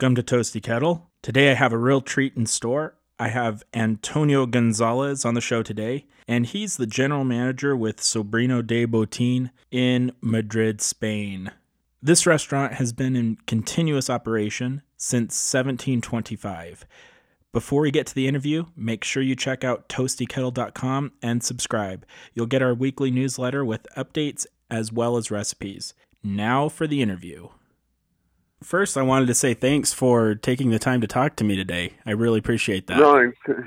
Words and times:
Welcome 0.00 0.14
to 0.14 0.22
Toasty 0.22 0.62
Kettle. 0.62 1.10
Today 1.22 1.50
I 1.50 1.54
have 1.54 1.72
a 1.72 1.76
real 1.76 2.00
treat 2.00 2.36
in 2.36 2.46
store. 2.46 2.94
I 3.18 3.30
have 3.30 3.64
Antonio 3.74 4.46
Gonzalez 4.46 5.24
on 5.24 5.34
the 5.34 5.40
show 5.40 5.64
today, 5.64 6.06
and 6.28 6.46
he's 6.46 6.76
the 6.76 6.86
general 6.86 7.24
manager 7.24 7.76
with 7.76 7.96
Sobrino 7.96 8.64
de 8.64 8.86
Botin 8.86 9.50
in 9.72 10.12
Madrid, 10.20 10.80
Spain. 10.80 11.50
This 12.00 12.28
restaurant 12.28 12.74
has 12.74 12.92
been 12.92 13.16
in 13.16 13.38
continuous 13.48 14.08
operation 14.08 14.82
since 14.96 15.34
1725. 15.52 16.86
Before 17.52 17.80
we 17.80 17.90
get 17.90 18.06
to 18.06 18.14
the 18.14 18.28
interview, 18.28 18.66
make 18.76 19.02
sure 19.02 19.20
you 19.20 19.34
check 19.34 19.64
out 19.64 19.88
toastykettle.com 19.88 21.10
and 21.22 21.42
subscribe. 21.42 22.06
You'll 22.34 22.46
get 22.46 22.62
our 22.62 22.72
weekly 22.72 23.10
newsletter 23.10 23.64
with 23.64 23.88
updates 23.96 24.46
as 24.70 24.92
well 24.92 25.16
as 25.16 25.32
recipes. 25.32 25.92
Now 26.22 26.68
for 26.68 26.86
the 26.86 27.02
interview. 27.02 27.48
First, 28.62 28.96
I 28.96 29.02
wanted 29.02 29.26
to 29.26 29.34
say 29.34 29.54
thanks 29.54 29.92
for 29.92 30.34
taking 30.34 30.70
the 30.70 30.78
time 30.78 31.00
to 31.00 31.06
talk 31.06 31.36
to 31.36 31.44
me 31.44 31.54
today. 31.56 31.92
I 32.04 32.10
really 32.10 32.38
appreciate 32.38 32.88
that. 32.88 32.98
No, 32.98 33.16
it's, 33.16 33.60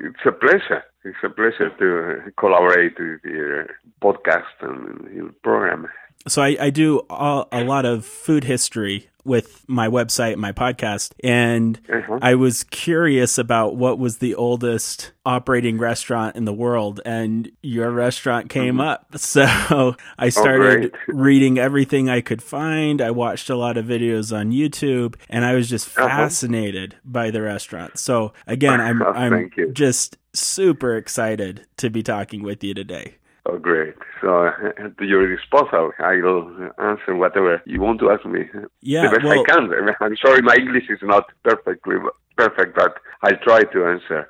it's 0.00 0.26
a 0.26 0.32
pleasure. 0.32 0.82
It's 1.04 1.16
a 1.22 1.28
pleasure 1.28 1.70
to 1.78 2.32
collaborate 2.38 2.98
with 2.98 3.20
your 3.24 3.68
podcast 4.02 4.42
and 4.60 5.14
your 5.14 5.30
program. 5.42 5.86
So 6.26 6.42
I, 6.42 6.56
I 6.58 6.70
do 6.70 7.02
a, 7.10 7.46
a 7.52 7.64
lot 7.64 7.84
of 7.84 8.04
food 8.04 8.44
history 8.44 9.08
with 9.24 9.64
my 9.68 9.88
website, 9.88 10.36
my 10.36 10.52
podcast, 10.52 11.12
and 11.22 11.80
Uh-huh. 11.92 12.18
I 12.22 12.34
was 12.34 12.64
curious 12.64 13.38
about 13.38 13.76
what 13.76 13.98
was 13.98 14.18
the 14.18 14.34
oldest 14.34 15.12
operating 15.26 15.78
restaurant 15.78 16.36
in 16.36 16.44
the 16.44 16.52
world, 16.52 17.00
and 17.06 17.50
your 17.62 17.90
restaurant 17.90 18.50
came 18.50 18.80
up. 18.80 19.06
So 19.16 19.94
I 20.18 20.28
started 20.28 20.92
great. 20.92 20.92
reading 21.08 21.58
everything 21.58 22.08
I 22.08 22.20
could 22.20 22.42
find. 22.42 23.00
I 23.00 23.10
watched 23.10 23.48
a 23.50 23.56
lot 23.56 23.76
of 23.76 23.86
videos 23.86 24.36
on 24.36 24.50
YouTube, 24.52 25.16
and 25.30 25.44
I 25.44 25.54
was 25.54 25.68
just 25.68 25.88
Uh-huh. 25.98 26.06
fascinated 26.08 26.96
by 27.04 27.30
the 27.30 27.42
restaurant. 27.42 27.98
So 27.98 28.32
again, 28.46 28.80
I'm 28.80 29.02
Oh, 29.06 29.12
I'm 29.12 29.50
just 29.72 30.16
super 30.34 30.96
excited 30.96 31.66
to 31.78 31.88
be 31.90 32.02
talking 32.02 32.42
with 32.42 32.62
you 32.64 32.74
today. 32.74 33.16
Oh, 33.46 33.58
great. 33.58 33.94
So, 34.22 34.46
uh, 34.46 34.52
to 34.98 35.04
your 35.04 35.34
disposal, 35.36 35.92
I 35.98 36.14
will 36.22 36.70
answer 36.78 37.14
whatever 37.14 37.60
you 37.66 37.80
want 37.80 38.00
to 38.00 38.10
ask 38.10 38.24
me. 38.24 38.44
Yeah, 38.80 39.02
the 39.10 39.16
best 39.16 39.24
well- 39.24 39.40
I 39.40 39.44
can. 39.44 39.70
I'm 40.00 40.16
sorry, 40.24 40.40
my 40.42 40.54
English 40.56 40.84
is 40.88 41.00
not 41.02 41.24
perfectly 41.42 41.96
perfect, 42.36 42.74
but 42.74 42.94
I'll 43.22 43.36
try 43.42 43.62
to 43.64 43.84
answer. 43.86 44.28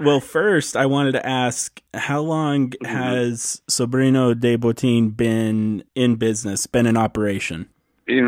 Well, 0.00 0.20
first, 0.20 0.76
I 0.76 0.86
wanted 0.86 1.12
to 1.12 1.26
ask 1.26 1.80
how 1.92 2.20
long 2.20 2.70
Mm-hmm. 2.70 2.86
has 2.86 3.60
Sobrino 3.68 4.38
de 4.38 4.56
Botin 4.56 5.14
been 5.16 5.82
in 5.94 6.14
business, 6.16 6.66
been 6.66 6.86
in 6.86 6.96
operation? 6.96 7.68
In 8.06 8.24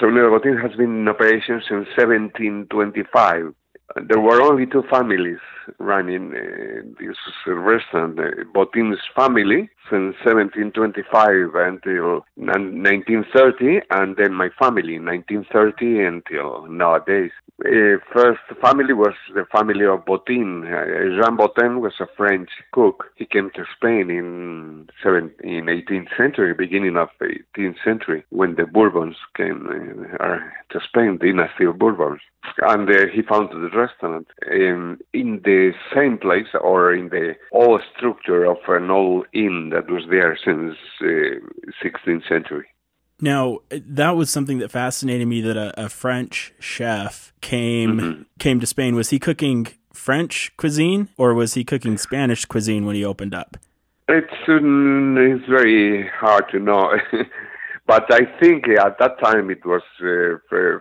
Sobrino 0.00 0.28
de 0.30 0.48
Botín 0.48 0.60
has 0.62 0.76
been 0.76 1.00
in 1.00 1.08
operation 1.08 1.62
since 1.68 1.88
1725. 1.96 3.54
There 4.06 4.20
were 4.20 4.40
only 4.42 4.66
two 4.66 4.84
families 4.90 5.38
running 5.78 6.32
uh, 6.34 6.82
this 6.98 7.16
restaurant. 7.46 8.18
Uh, 8.18 8.44
Botin's 8.54 9.00
family 9.14 9.70
since 9.90 10.14
1725 10.24 11.54
until 11.54 12.24
1930, 12.36 13.80
and 13.90 14.16
then 14.16 14.32
my 14.32 14.48
family 14.58 14.98
1930 14.98 16.04
until 16.04 16.66
nowadays. 16.68 17.32
Uh, 17.60 17.98
first 18.12 18.40
family 18.62 18.94
was 18.94 19.14
the 19.34 19.44
family 19.52 19.84
of 19.84 20.04
Botin. 20.06 20.64
Uh, 20.64 21.20
Jean 21.20 21.36
Botin 21.36 21.80
was 21.80 21.92
a 22.00 22.06
French 22.16 22.48
cook. 22.72 23.10
He 23.16 23.26
came 23.26 23.50
to 23.54 23.64
Spain 23.76 24.10
in 24.10 24.88
in 25.04 25.66
18th 25.66 26.16
century, 26.16 26.54
beginning 26.54 26.96
of 26.96 27.08
18th 27.20 27.76
century, 27.84 28.24
when 28.30 28.54
the 28.54 28.64
Bourbons 28.64 29.16
came 29.36 30.06
uh, 30.20 30.38
to 30.70 30.80
Spain, 30.88 31.18
dynasty 31.20 31.64
of 31.64 31.78
Bourbons. 31.78 32.20
And 32.62 32.88
uh, 32.88 33.06
he 33.12 33.22
founded 33.22 33.58
the 33.60 33.76
restaurant 33.76 34.26
um, 34.50 34.98
in 35.12 35.40
the 35.44 35.49
same 35.94 36.18
place 36.18 36.50
or 36.60 36.94
in 36.94 37.08
the 37.08 37.34
old 37.52 37.80
structure 37.96 38.44
of 38.44 38.58
an 38.68 38.90
old 38.90 39.26
inn 39.32 39.70
that 39.72 39.90
was 39.90 40.04
there 40.10 40.38
since 40.44 40.76
uh, 41.00 41.06
16th 41.82 42.28
century. 42.28 42.66
Now, 43.20 43.58
that 43.70 44.16
was 44.16 44.30
something 44.30 44.58
that 44.58 44.70
fascinated 44.70 45.28
me 45.28 45.40
that 45.42 45.56
a, 45.56 45.84
a 45.84 45.88
French 45.88 46.54
chef 46.58 47.32
came 47.40 47.98
Mm-hmm. 47.98 48.22
came 48.38 48.60
to 48.60 48.66
Spain. 48.66 48.94
Was 48.94 49.10
he 49.10 49.18
cooking 49.18 49.66
French 49.92 50.52
cuisine 50.56 51.08
or 51.18 51.34
was 51.34 51.54
he 51.54 51.64
cooking 51.64 51.98
Spanish 51.98 52.44
cuisine 52.46 52.86
when 52.86 52.96
he 52.96 53.04
opened 53.04 53.34
up? 53.34 53.56
It's 54.08 54.48
um, 54.48 55.16
it's 55.18 55.46
very 55.48 56.08
hard 56.08 56.44
to 56.52 56.58
know, 56.58 56.92
but 57.90 58.06
I 58.12 58.20
think 58.38 58.68
at 58.68 59.00
that 59.00 59.18
time 59.18 59.50
it 59.50 59.66
was 59.66 59.82
uh, 60.00 60.38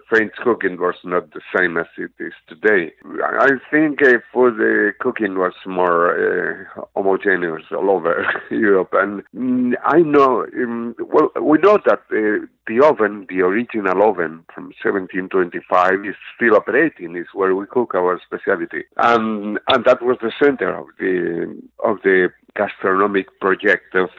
French 0.08 0.34
cooking 0.44 0.80
was 0.80 0.94
not 1.04 1.32
the 1.32 1.42
same 1.58 1.76
as 1.76 1.88
it 1.98 2.12
is 2.20 2.34
today. 2.48 2.92
I 3.24 3.50
think 3.72 4.04
uh, 4.04 4.20
food 4.32 4.62
uh, 4.62 4.92
cooking 5.00 5.34
was 5.40 5.54
more 5.66 6.04
uh, 6.14 6.82
homogeneous 6.96 7.64
all 7.72 7.90
over 7.90 8.32
Europe, 8.52 8.94
and 8.94 9.24
mm, 9.36 9.74
I 9.84 10.02
know 10.02 10.46
um, 10.56 10.94
well 11.00 11.32
we 11.42 11.58
know 11.58 11.80
that 11.84 12.02
uh, 12.12 12.46
the 12.68 12.86
oven, 12.86 13.26
the 13.28 13.42
original 13.42 14.04
oven 14.08 14.46
from 14.54 14.66
1725, 14.84 16.06
is 16.06 16.16
still 16.36 16.58
operating. 16.58 17.16
Is 17.16 17.34
where 17.34 17.56
we 17.56 17.66
cook 17.66 17.96
our 17.96 18.22
specialty, 18.24 18.84
and 18.98 19.58
and 19.68 19.86
that 19.86 20.04
was 20.04 20.18
the 20.22 20.32
center 20.40 20.78
of 20.78 20.86
the 21.00 21.60
of 21.84 21.98
the 22.04 22.30
gastronomic 22.56 23.40
project 23.40 23.96
of 23.96 24.12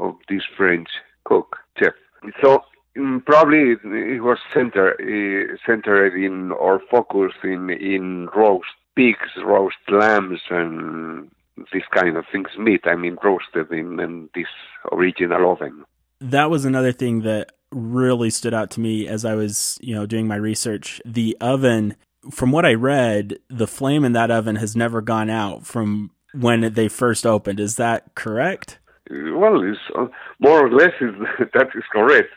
of 0.00 0.14
this 0.30 0.44
French 0.56 0.88
cook 1.24 1.58
chef. 1.78 1.92
So 2.40 2.62
mm, 2.96 3.24
probably 3.24 3.72
it, 3.72 4.22
was 4.22 4.38
center 4.52 4.92
uh, 4.92 5.56
centered 5.66 6.14
in 6.14 6.52
or 6.52 6.80
focused 6.90 7.44
in 7.44 7.70
in 7.70 8.28
roast 8.34 8.66
pigs, 8.94 9.30
roast 9.44 9.76
lambs, 9.88 10.40
and 10.50 11.30
this 11.72 11.82
kind 11.90 12.16
of 12.16 12.24
things. 12.30 12.48
Meat, 12.58 12.82
I 12.84 12.96
mean, 12.96 13.16
roasted 13.22 13.70
in, 13.70 14.00
in 14.00 14.28
this 14.34 14.46
original 14.90 15.52
oven. 15.52 15.84
That 16.20 16.50
was 16.50 16.64
another 16.64 16.92
thing 16.92 17.22
that 17.22 17.52
really 17.70 18.30
stood 18.30 18.54
out 18.54 18.70
to 18.72 18.80
me 18.80 19.08
as 19.08 19.24
I 19.24 19.34
was, 19.34 19.78
you 19.80 19.94
know, 19.94 20.06
doing 20.06 20.26
my 20.26 20.36
research. 20.36 21.00
The 21.04 21.36
oven, 21.40 21.96
from 22.30 22.52
what 22.52 22.66
I 22.66 22.74
read, 22.74 23.38
the 23.48 23.66
flame 23.66 24.04
in 24.04 24.12
that 24.12 24.30
oven 24.30 24.56
has 24.56 24.76
never 24.76 25.00
gone 25.00 25.30
out 25.30 25.66
from 25.66 26.10
when 26.32 26.72
they 26.74 26.88
first 26.88 27.26
opened. 27.26 27.60
Is 27.60 27.76
that 27.76 28.14
correct? 28.14 28.78
Well, 29.10 29.62
it's, 29.62 29.78
uh, 29.96 30.06
more 30.38 30.66
or 30.66 30.70
less 30.70 30.92
is, 31.00 31.14
that 31.54 31.68
is 31.74 31.84
correct, 31.92 32.30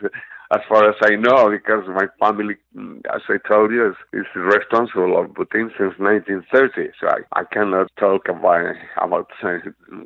as 0.52 0.60
far 0.68 0.88
as 0.88 0.96
I 1.02 1.16
know, 1.16 1.50
because 1.50 1.84
my 1.88 2.06
family, 2.20 2.56
mm, 2.76 3.00
as 3.14 3.22
I 3.28 3.36
told 3.46 3.72
you, 3.72 3.90
is, 3.90 3.96
is 4.12 4.26
responsible 4.34 5.18
of 5.18 5.30
Botin 5.30 5.70
since 5.76 5.94
1930. 5.98 6.90
So 7.00 7.08
I, 7.08 7.40
I 7.40 7.44
cannot 7.44 7.90
talk 7.98 8.28
about 8.28 8.76
about 9.00 9.30
uh, 9.42 9.58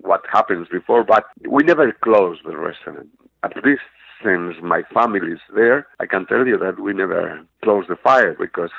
what 0.02 0.22
happens 0.32 0.68
before, 0.70 1.04
but 1.04 1.24
we 1.48 1.62
never 1.62 1.92
closed 1.92 2.40
the 2.44 2.56
restaurant. 2.56 3.08
At 3.42 3.56
least 3.64 3.82
since 4.24 4.56
my 4.62 4.82
family 4.94 5.32
is 5.32 5.40
there, 5.54 5.86
I 5.98 6.06
can 6.06 6.26
tell 6.26 6.46
you 6.46 6.58
that 6.58 6.80
we 6.80 6.92
never 6.94 7.40
close 7.62 7.84
the 7.88 7.96
fire 7.96 8.34
because 8.38 8.70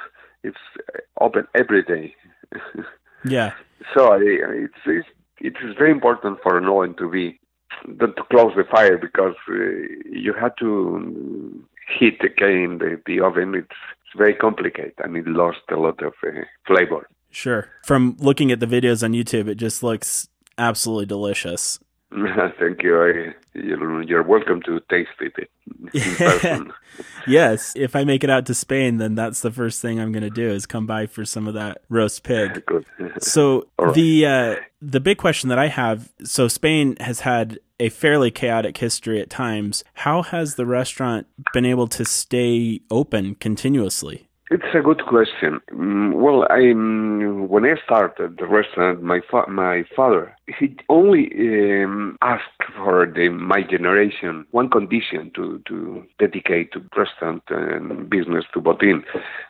it's 0.44 0.58
uh, 0.96 1.00
open 1.24 1.48
every 1.56 1.84
day. 1.84 2.16
Yeah. 3.24 3.54
So 3.96 4.14
I, 4.14 4.18
it's, 4.20 4.74
it's 4.86 5.08
it 5.40 5.54
is 5.64 5.76
very 5.78 5.92
important 5.92 6.40
for 6.42 6.58
an 6.58 6.66
oven 6.66 6.96
to 6.98 7.10
be 7.10 7.40
to 8.00 8.24
close 8.30 8.54
the 8.56 8.64
fire 8.70 8.98
because 8.98 9.36
uh, 9.50 9.54
you 10.12 10.34
have 10.40 10.56
to 10.58 11.64
heat 12.00 12.22
again 12.24 12.78
the, 12.80 13.02
the 13.06 13.20
oven. 13.22 13.56
It's, 13.56 13.68
it's 13.70 14.18
very 14.18 14.36
complicated 14.36 14.94
and 15.04 15.16
it 15.18 15.28
lost 15.28 15.60
a 15.70 15.76
lot 15.76 16.02
of 16.04 16.14
uh, 16.26 16.42
flavor. 16.66 17.08
Sure. 17.30 17.70
From 17.86 18.18
looking 18.20 18.52
at 18.52 18.60
the 18.60 18.66
videos 18.66 19.04
on 19.04 19.14
YouTube, 19.14 19.48
it 19.48 19.56
just 19.56 19.84
looks 19.84 20.28
absolutely 20.58 21.06
delicious. 21.06 21.80
Thank 22.60 22.84
you. 22.84 23.02
I, 23.02 23.34
you're, 23.54 24.04
you're 24.04 24.24
welcome 24.24 24.62
to 24.64 24.82
taste 24.90 25.10
it 25.22 25.50
in 25.94 26.16
person. 26.16 26.74
Yes, 27.28 27.74
if 27.76 27.96
I 27.96 28.04
make 28.04 28.24
it 28.24 28.30
out 28.30 28.46
to 28.48 28.54
Spain, 28.54 28.98
then 28.98 29.16
that's 29.16 29.42
the 29.42 29.52
first 29.52 29.82
thing 29.82 30.00
I'm 30.00 30.12
going 30.12 30.24
to 30.24 30.30
do 30.30 30.50
is 30.50 30.66
come 30.66 30.86
by 30.86 31.06
for 31.06 31.26
some 31.26 31.48
of 31.48 31.54
that 31.56 31.82
roast 31.90 32.24
pig. 32.24 32.64
So 33.20 33.68
right. 33.80 33.94
the 33.94 34.26
uh, 34.26 34.56
the 34.82 35.00
big 35.00 35.18
question 35.18 35.50
that 35.50 35.60
I 35.60 35.68
have, 35.68 36.12
so 36.24 36.48
Spain 36.48 36.96
has 37.00 37.22
had 37.22 37.60
a 37.80 37.90
fairly 37.90 38.32
chaotic 38.32 38.78
history 38.78 39.20
at 39.20 39.30
times. 39.30 39.84
How 39.96 40.22
has 40.22 40.56
the 40.56 40.66
restaurant 40.66 41.28
been 41.52 41.66
able 41.66 41.88
to 41.90 42.06
stay 42.06 42.82
open 42.90 43.36
continuously? 43.36 44.30
It's 44.54 44.76
a 44.76 44.82
good 44.82 45.06
question. 45.06 45.62
Mm, 45.72 46.14
Well, 46.16 46.44
I 46.50 46.60
mm, 46.76 47.48
when 47.48 47.64
I 47.64 47.76
started 47.86 48.38
the 48.38 48.46
restaurant, 48.48 49.02
my 49.02 49.22
fa- 49.32 49.50
my 49.50 49.84
father 49.96 50.36
he 50.60 50.76
only 50.90 51.32
um, 51.84 52.18
asked 52.22 52.64
for 52.76 53.06
the 53.06 53.30
my 53.30 53.62
generation 53.62 54.46
one 54.52 54.70
condition 54.70 55.32
to 55.36 55.62
to 55.68 56.04
dedicate 56.20 56.72
to 56.74 56.82
restaurant 56.96 57.44
and 57.50 58.10
business 58.10 58.46
to 58.54 58.60
Botin. 58.62 59.04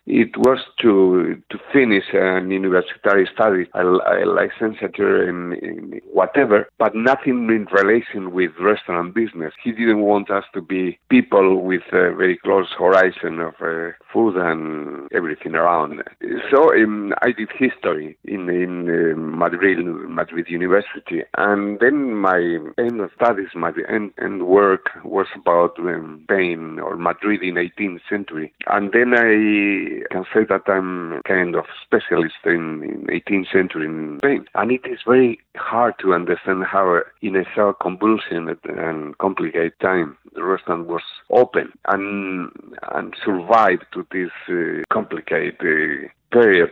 It 0.06 0.36
was 0.38 0.60
to 0.82 1.42
to 1.50 1.58
finish 1.74 2.06
an 2.14 2.52
university 2.52 3.26
study, 3.34 3.68
a, 3.74 3.84
a 3.86 4.26
licensure 4.40 5.28
in, 5.30 5.54
in 5.68 6.02
whatever, 6.12 6.68
but 6.78 6.96
nothing 6.96 7.50
in 7.50 7.66
relation 7.72 8.32
with 8.32 8.52
restaurant 8.60 9.16
business. 9.16 9.54
He 9.64 9.72
didn't 9.72 10.02
want 10.02 10.30
us 10.30 10.46
to 10.54 10.62
be 10.62 11.00
people 11.10 11.62
with 11.64 11.84
a 11.92 12.14
very 12.22 12.38
close 12.38 12.70
horizon 12.78 13.40
of 13.40 13.54
uh, 13.62 13.92
food 14.12 14.36
and 14.38 14.91
everything 15.14 15.56
around. 15.56 16.04
So 16.52 16.74
um, 16.74 17.14
I 17.22 17.32
did 17.32 17.50
history 17.58 18.18
in 18.26 18.50
in 18.50 18.90
uh, 18.90 19.16
Madrid, 19.18 19.80
Madrid 19.86 20.48
University, 20.50 21.24
and 21.38 21.80
then 21.80 22.16
my 22.16 22.40
end 22.78 23.02
of 23.02 23.12
studies, 23.16 23.50
my 23.56 23.72
end, 23.90 24.14
end 24.22 24.48
work 24.48 24.90
was 25.04 25.28
about 25.36 25.78
um, 25.80 26.22
Spain 26.24 26.80
or 26.80 26.96
Madrid 26.98 27.42
in 27.44 27.56
18th 27.56 28.02
century, 28.10 28.54
and 28.68 28.92
then 28.92 29.14
I 29.14 30.04
can 30.12 30.26
say 30.34 30.46
that 30.50 30.64
I'm 30.68 31.22
kind 31.24 31.56
of 31.56 31.66
specialist 31.86 32.36
in, 32.46 32.84
in 32.84 33.08
18th 33.08 33.52
century 33.52 33.86
in 33.86 34.18
Spain, 34.20 34.46
and 34.56 34.72
it 34.72 34.82
is 34.86 35.00
very 35.06 35.40
hard 35.56 35.96
to 36.00 36.14
understand 36.14 36.64
how 36.66 37.02
in 37.22 37.36
a 37.36 37.44
so 37.56 37.74
convulsion 37.74 38.56
and 38.64 39.18
complicated 39.18 39.74
time 39.82 40.18
the 40.34 40.44
restaurant 40.44 40.88
was 40.88 41.02
open 41.30 41.72
and 41.88 42.52
and 42.94 43.16
survived 43.24 43.86
to 43.94 44.06
this 44.12 44.32
uh, 44.50 44.81
complicated 44.92 45.56
uh, 45.62 46.08
period. 46.32 46.70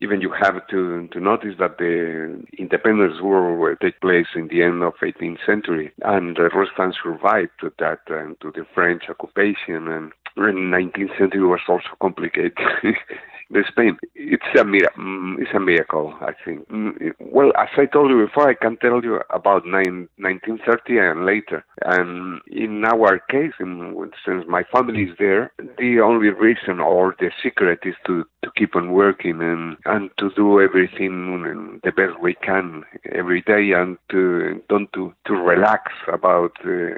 Even 0.00 0.20
you 0.20 0.32
have 0.32 0.66
to 0.68 1.08
to 1.12 1.20
notice 1.20 1.54
that 1.58 1.78
the 1.78 2.42
independence 2.58 3.20
war 3.20 3.56
will 3.56 3.76
take 3.76 4.00
place 4.00 4.26
in 4.34 4.48
the 4.48 4.62
end 4.62 4.82
of 4.82 4.94
18th 5.02 5.44
century, 5.44 5.92
and 6.02 6.36
the 6.36 6.48
restaurant 6.54 6.94
survived 7.02 7.50
to 7.60 7.72
that 7.78 8.00
and 8.08 8.40
to 8.40 8.52
the 8.52 8.64
French 8.74 9.04
occupation 9.08 9.88
and 9.88 10.12
in 10.36 10.70
19th 10.70 11.18
century 11.18 11.42
was 11.42 11.60
also 11.68 11.88
complicated 12.00 12.56
the 13.50 13.64
Spain, 13.68 13.98
it's 14.14 14.42
a 14.54 14.64
mm, 14.64 15.34
it's 15.38 15.50
a 15.54 15.60
miracle, 15.60 16.14
I 16.20 16.32
think. 16.44 16.68
Mm, 16.68 17.12
well, 17.18 17.52
as 17.58 17.68
I 17.76 17.86
told 17.86 18.10
you 18.10 18.24
before, 18.24 18.48
I 18.48 18.54
can 18.54 18.76
tell 18.76 19.02
you 19.02 19.20
about 19.30 19.66
nine, 19.66 20.08
1930 20.18 20.98
and 20.98 21.26
later. 21.26 21.64
And 21.82 22.40
in 22.46 22.84
our 22.84 23.18
case, 23.30 23.52
in, 23.58 24.10
since 24.24 24.44
my 24.48 24.62
family 24.72 25.02
is 25.02 25.16
there, 25.18 25.52
the 25.78 26.00
only 26.00 26.28
reason 26.28 26.80
or 26.80 27.16
the 27.18 27.30
secret 27.42 27.80
is 27.84 27.96
to, 28.06 28.24
to 28.44 28.50
keep 28.56 28.76
on 28.76 28.92
working 28.92 29.40
and, 29.40 29.76
and 29.84 30.10
to 30.18 30.30
do 30.36 30.60
everything 30.60 31.80
the 31.82 31.92
best 31.92 32.20
we 32.22 32.34
can 32.34 32.84
every 33.12 33.42
day 33.42 33.72
and 33.72 33.98
to 34.10 34.62
don't 34.68 34.92
to, 34.92 35.12
to 35.26 35.34
relax 35.34 35.92
about 36.12 36.52
uh, 36.64 36.90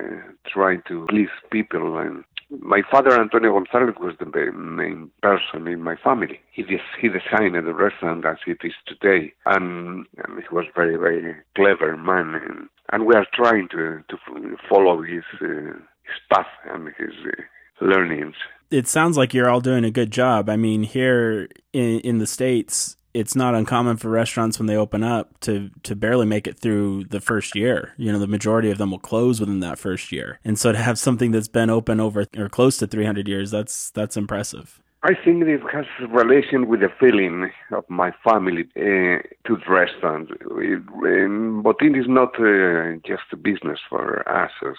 trying 0.46 0.82
to 0.88 1.06
please 1.08 1.28
people 1.50 1.98
and 1.98 2.24
my 2.60 2.82
father, 2.90 3.18
Antonio 3.18 3.52
Gonzalez, 3.52 3.94
was 4.00 4.14
the 4.18 4.26
main 4.26 5.10
person 5.22 5.66
in 5.66 5.82
my 5.82 5.96
family. 5.96 6.40
He, 6.52 6.64
he 7.00 7.08
designed 7.08 7.54
the 7.54 7.74
restaurant 7.74 8.24
as 8.26 8.36
it 8.46 8.58
is 8.62 8.72
today, 8.86 9.32
and, 9.46 10.06
and 10.18 10.38
he 10.38 10.54
was 10.54 10.66
very, 10.74 10.96
very 10.96 11.34
clever 11.56 11.96
man. 11.96 12.34
And, 12.34 12.68
and 12.92 13.06
we 13.06 13.14
are 13.14 13.26
trying 13.32 13.68
to, 13.68 14.02
to 14.08 14.56
follow 14.68 15.02
his, 15.02 15.24
uh, 15.40 15.46
his 15.46 16.20
path 16.32 16.46
and 16.70 16.88
his 16.98 17.14
uh, 17.26 17.84
learnings. 17.84 18.34
It 18.70 18.88
sounds 18.88 19.16
like 19.16 19.34
you're 19.34 19.50
all 19.50 19.60
doing 19.60 19.84
a 19.84 19.90
good 19.90 20.10
job. 20.10 20.48
I 20.48 20.56
mean, 20.56 20.82
here 20.82 21.48
in, 21.72 22.00
in 22.00 22.18
the 22.18 22.26
States, 22.26 22.96
it's 23.14 23.36
not 23.36 23.54
uncommon 23.54 23.96
for 23.96 24.08
restaurants 24.08 24.58
when 24.58 24.66
they 24.66 24.76
open 24.76 25.02
up 25.02 25.38
to 25.40 25.70
to 25.82 25.94
barely 25.94 26.26
make 26.26 26.46
it 26.46 26.58
through 26.58 27.04
the 27.04 27.20
first 27.20 27.54
year. 27.54 27.94
You 27.96 28.12
know, 28.12 28.18
the 28.18 28.26
majority 28.26 28.70
of 28.70 28.78
them 28.78 28.90
will 28.90 28.98
close 28.98 29.40
within 29.40 29.60
that 29.60 29.78
first 29.78 30.12
year. 30.12 30.38
And 30.44 30.58
so 30.58 30.72
to 30.72 30.78
have 30.78 30.98
something 30.98 31.30
that's 31.30 31.48
been 31.48 31.70
open 31.70 32.00
over 32.00 32.26
or 32.36 32.48
close 32.48 32.76
to 32.78 32.86
300 32.86 33.28
years, 33.28 33.50
that's 33.50 33.90
that's 33.90 34.16
impressive. 34.16 34.81
I 35.04 35.14
think 35.24 35.42
it 35.42 35.60
has 35.72 35.86
relation 36.10 36.68
with 36.68 36.78
the 36.78 36.88
feeling 37.00 37.50
of 37.72 37.84
my 37.88 38.12
family 38.22 38.68
uh, 38.76 39.18
to 39.48 39.56
the 39.56 39.68
restaurant. 39.68 40.28
Botin 40.30 41.98
is 41.98 42.06
not 42.06 42.38
uh, 42.38 43.00
just 43.04 43.24
a 43.32 43.36
business 43.36 43.80
for 43.90 44.22
us 44.28 44.52
as 44.64 44.76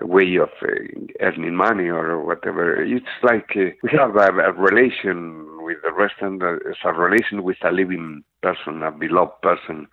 a 0.00 0.06
way 0.06 0.36
of 0.36 0.50
uh, 0.62 0.68
earning 1.20 1.56
money 1.56 1.88
or 1.88 2.24
whatever. 2.24 2.84
It's 2.84 3.04
like 3.24 3.50
uh, 3.56 3.74
we 3.82 3.90
have 3.98 4.14
a, 4.14 4.28
a, 4.42 4.52
relation 4.52 5.44
with 5.64 5.78
the 5.82 5.92
restaurant 5.92 6.40
as 6.44 6.76
a 6.84 6.92
relation 6.92 7.42
with 7.42 7.56
a 7.64 7.72
living 7.72 8.22
person, 8.44 8.80
a 8.84 8.92
beloved 8.92 9.42
person. 9.42 9.88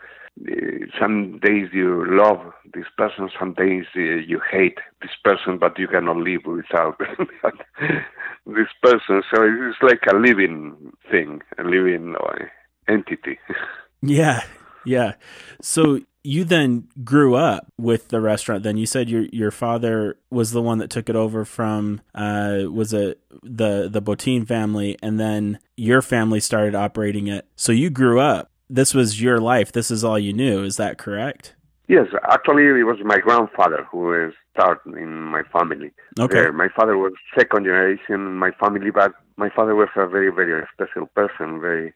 Some 1.00 1.40
days 1.40 1.70
you 1.74 2.06
love 2.08 2.54
this 2.74 2.86
person, 2.98 3.30
some 3.38 3.54
days 3.54 3.86
uh, 3.96 4.00
you 4.00 4.40
hate 4.52 4.78
this 5.02 5.12
person, 5.24 5.58
but 5.58 5.78
you 5.78 5.88
cannot 5.88 6.18
live 6.18 6.42
without 6.46 6.98
this 8.46 8.68
person. 8.82 9.22
So 9.34 9.44
it's 9.44 9.82
like 9.82 10.02
a 10.12 10.16
living 10.16 10.94
thing, 11.10 11.42
a 11.58 11.64
living 11.64 12.16
uh, 12.16 12.46
entity. 12.88 13.40
yeah, 14.02 14.42
yeah. 14.86 15.14
So 15.62 16.00
you 16.24 16.44
then 16.44 16.88
grew 17.04 17.36
up 17.36 17.72
with 17.78 18.10
the 18.10 18.22
restaurant. 18.22 18.64
Then 18.64 18.78
you 18.78 18.86
said 18.86 19.10
your 19.10 19.24
your 19.32 19.52
father 19.52 20.18
was 20.30 20.52
the 20.52 20.62
one 20.62 20.78
that 20.78 20.90
took 20.90 21.10
it 21.10 21.16
over 21.16 21.46
from 21.46 22.02
uh, 22.14 22.64
was 22.72 22.94
it 22.94 23.20
the 23.44 23.90
the 23.92 24.02
Botin 24.02 24.48
family, 24.48 24.98
and 25.02 25.20
then 25.20 25.60
your 25.76 26.02
family 26.02 26.40
started 26.40 26.76
operating 26.76 27.28
it. 27.28 27.48
So 27.56 27.72
you 27.72 27.90
grew 27.90 28.20
up. 28.20 28.51
This 28.74 28.94
was 28.94 29.22
your 29.22 29.40
life. 29.40 29.74
This 29.74 29.92
is 29.92 30.02
all 30.04 30.18
you 30.18 30.32
knew. 30.32 30.64
Is 30.64 30.78
that 30.78 30.98
correct? 30.98 31.56
Yes, 31.90 32.08
actually, 32.24 32.64
it 32.80 32.86
was 32.86 33.00
my 33.04 33.18
grandfather 33.18 33.86
who 33.92 34.32
started 34.54 34.96
in 34.96 35.12
my 35.24 35.44
family. 35.52 35.92
Okay. 36.18 36.48
Uh, 36.48 36.52
my 36.54 36.70
father 36.74 36.98
was 36.98 37.12
second 37.38 37.66
generation 37.66 38.16
in 38.16 38.36
my 38.36 38.52
family, 38.52 38.90
but 38.92 39.12
my 39.36 39.50
father 39.50 39.76
was 39.76 39.90
a 39.98 40.08
very, 40.08 40.32
very 40.32 40.66
special 40.74 41.08
person, 41.08 41.60
very 41.60 41.94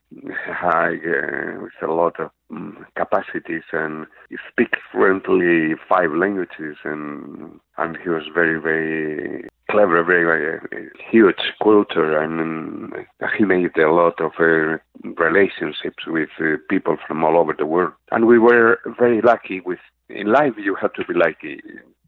high, 0.48 0.95
uh, 0.95 1.62
with 1.62 1.72
a 1.81 1.94
lot 1.94 2.19
of 2.19 2.30
um, 2.51 2.86
capacities, 2.98 3.63
and 3.72 4.06
he 4.30 4.36
speaks 4.51 4.80
fluently 4.92 5.75
five 5.88 6.12
languages, 6.12 6.75
and 6.83 7.60
and 7.77 7.98
he 8.04 8.10
was 8.10 8.24
very, 8.33 8.60
very 8.60 9.48
clever, 9.69 10.03
very, 10.03 10.23
very 10.23 10.57
uh, 10.57 10.89
huge 11.12 11.53
culture, 11.62 12.17
and 12.19 12.94
uh, 12.94 13.27
he 13.38 13.45
made 13.45 13.77
a 13.77 13.91
lot 13.91 14.19
of 14.21 14.31
uh, 14.39 14.77
relationships 15.21 16.06
with 16.07 16.29
uh, 16.39 16.57
people 16.69 16.97
from 17.07 17.23
all 17.23 17.38
over 17.38 17.53
the 17.57 17.65
world. 17.65 17.94
And 18.12 18.25
we 18.25 18.39
were 18.39 18.79
very 18.97 19.21
lucky 19.21 19.62
with 19.62 19.79
in 20.09 20.31
life. 20.31 20.53
You 20.57 20.75
have 20.81 20.94
to 20.94 21.06
be 21.06 21.13
lucky 21.13 21.62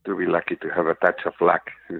to 0.05 0.15
be 0.15 0.25
lucky 0.25 0.55
to 0.55 0.69
have 0.69 0.87
a 0.87 0.95
touch 0.95 1.21
of 1.25 1.33
luck. 1.41 1.69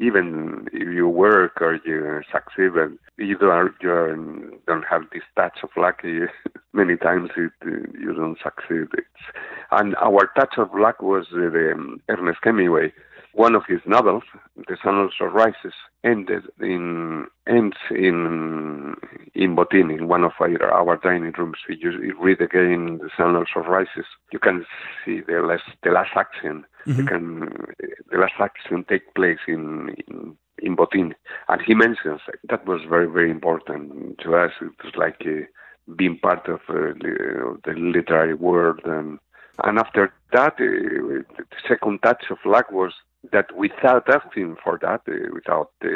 Even 0.00 0.68
if 0.72 0.88
you 0.88 1.08
work 1.08 1.60
or 1.60 1.78
you 1.84 2.22
succeed, 2.32 2.72
and 2.76 2.98
you 3.18 3.36
don't 3.38 3.72
you 3.80 4.60
don't 4.66 4.84
have 4.84 5.02
this 5.12 5.22
touch 5.36 5.58
of 5.62 5.70
luck, 5.76 6.02
many 6.72 6.96
times 6.96 7.30
it, 7.36 7.52
you 7.64 8.14
don't 8.14 8.38
succeed. 8.42 8.88
It's, 8.94 9.24
and 9.70 9.94
our 9.96 10.30
touch 10.36 10.54
of 10.58 10.68
luck 10.74 11.00
was 11.02 11.26
the 11.30 11.72
um, 11.74 12.00
Ernest 12.08 12.38
Hemingway 12.42 12.92
one 13.36 13.54
of 13.54 13.64
his 13.68 13.80
novels, 13.86 14.22
The 14.56 14.78
Sun 14.82 14.96
Also 14.96 15.24
Rises, 15.24 15.74
ended 16.02 16.44
in 16.58 17.26
ends 17.46 17.76
in 17.90 18.94
in 19.34 19.54
Botin, 19.54 19.94
in 19.96 20.08
one 20.08 20.24
of 20.24 20.32
our, 20.40 20.72
our 20.72 20.96
dining 20.96 21.34
rooms. 21.36 21.58
If 21.68 21.82
you 21.82 22.14
read 22.18 22.40
again 22.40 22.98
The 23.02 23.10
Sun 23.14 23.36
Also 23.36 23.60
Rises, 23.60 24.06
you 24.32 24.38
can 24.38 24.64
see 25.04 25.20
the 25.20 25.40
last 25.42 25.64
the 25.84 25.90
last 25.90 26.12
action. 26.16 26.64
Mm-hmm. 26.86 27.00
You 27.00 27.06
can 27.06 27.24
the 28.10 28.18
last 28.18 28.40
action 28.40 28.86
take 28.88 29.14
place 29.14 29.42
in, 29.46 29.94
in 30.08 30.36
in 30.62 30.74
Botin, 30.74 31.12
and 31.50 31.60
he 31.60 31.74
mentions 31.74 32.22
that 32.48 32.66
was 32.66 32.80
very 32.88 33.06
very 33.06 33.30
important 33.30 34.18
to 34.20 34.34
us. 34.34 34.52
It 34.62 34.82
was 34.82 34.94
like 34.96 35.20
uh, 35.26 35.44
being 35.94 36.18
part 36.18 36.48
of 36.48 36.60
uh, 36.70 36.94
the, 37.02 37.58
the 37.66 37.74
literary 37.74 38.34
world 38.34 38.80
and 38.84 39.18
and 39.64 39.78
after 39.78 40.12
that, 40.32 40.54
uh, 40.54 41.22
the 41.38 41.44
second 41.66 42.00
touch 42.02 42.24
of 42.30 42.38
luck 42.44 42.70
was 42.70 42.92
that 43.32 43.56
without 43.56 44.08
asking 44.08 44.56
for 44.62 44.78
that, 44.82 45.02
uh, 45.08 45.32
without 45.32 45.70
uh, 45.84 45.88